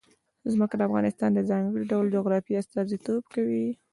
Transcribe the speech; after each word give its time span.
ځمکه 0.53 0.75
د 0.77 0.81
افغانستان 0.89 1.29
د 1.33 1.39
ځانګړي 1.49 1.85
ډول 1.91 2.05
جغرافیه 2.15 2.59
استازیتوب 2.61 3.23
کوي. 3.33 3.67